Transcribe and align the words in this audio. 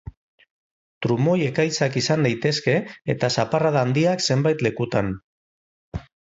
Trumoi-ekaitzak 1.05 1.99
izan 2.01 2.25
daitezke, 2.27 2.75
eta 3.17 3.31
zaparrada 3.37 3.87
handiak, 3.87 4.27
zenbait 4.31 4.67
lekutan. 4.71 5.17